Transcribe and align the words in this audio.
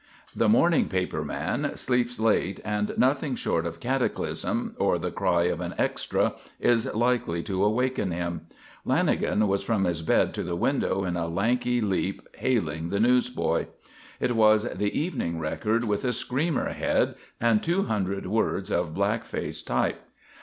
The 0.35 0.49
morning 0.49 0.87
paper 0.89 1.23
man 1.23 1.73
sleeps 1.77 2.19
late 2.19 2.59
and 2.65 2.91
nothing 2.97 3.35
short 3.35 3.67
of 3.67 3.79
cataclysm 3.79 4.73
or 4.79 4.97
the 4.97 5.11
cry 5.11 5.43
of 5.43 5.61
an 5.61 5.75
extra 5.77 6.33
is 6.59 6.91
likely 6.95 7.43
to 7.43 7.63
awaken 7.63 8.09
him. 8.09 8.47
Lanagan 8.83 9.47
was 9.47 9.61
from 9.61 9.83
his 9.83 10.01
bed 10.01 10.33
to 10.33 10.41
the 10.41 10.55
window 10.55 11.03
in 11.03 11.15
a 11.15 11.27
lanky 11.27 11.81
leap 11.81 12.27
hailing 12.37 12.89
the 12.89 12.99
newsboy. 12.99 13.67
It 14.19 14.35
was 14.35 14.63
the 14.73 14.89
Evening 14.99 15.37
Record 15.37 15.83
with 15.83 16.03
a 16.03 16.11
"screamer" 16.13 16.69
head 16.73 17.13
and 17.39 17.61
two 17.61 17.83
hundred 17.83 18.25
words 18.25 18.71
of 18.71 18.95
black 18.95 19.23
face 19.23 19.61
type. 19.61 20.01